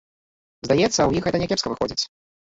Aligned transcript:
Здаецца, 0.67 1.05
у 1.11 1.13
іх 1.19 1.23
гэта 1.29 1.43
някепска 1.45 1.67
выходзіць. 1.75 2.03